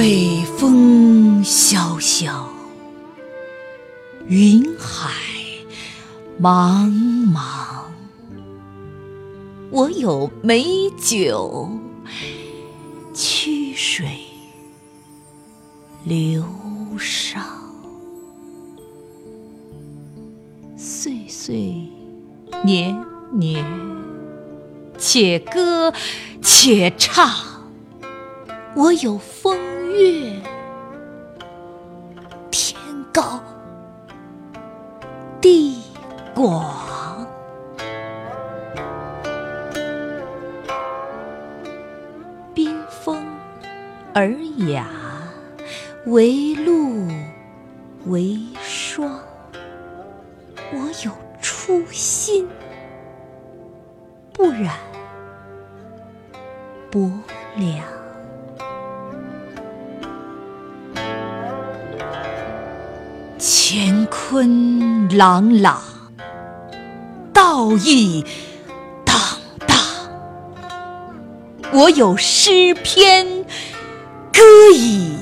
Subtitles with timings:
[0.00, 2.48] 北风萧萧，
[4.28, 5.10] 云海
[6.40, 6.90] 茫
[7.30, 7.82] 茫。
[9.70, 10.64] 我有美
[10.98, 11.68] 酒，
[13.12, 14.08] 曲水
[16.04, 16.46] 流
[16.98, 17.38] 觞。
[20.78, 21.74] 岁岁
[22.64, 23.04] 年
[23.34, 23.62] 年，
[24.96, 25.92] 且歌
[26.40, 27.28] 且唱。
[28.76, 29.58] 我有风
[29.90, 30.40] 月，
[32.50, 32.80] 天
[33.12, 33.40] 高
[35.40, 35.82] 地
[36.34, 37.26] 广。
[42.54, 43.24] 冰封
[44.14, 44.32] 而
[44.68, 44.86] 雅，
[46.06, 47.08] 为露
[48.06, 49.18] 为霜。
[50.72, 51.10] 我有
[51.40, 52.48] 初心，
[54.32, 54.74] 不染
[56.90, 57.10] 薄
[57.56, 57.99] 凉。
[63.42, 65.80] 乾坤朗朗，
[67.32, 68.22] 道义
[69.02, 69.16] 荡
[69.66, 69.78] 荡。
[71.72, 73.46] 我有诗篇，
[74.30, 74.42] 歌
[74.74, 75.16] 以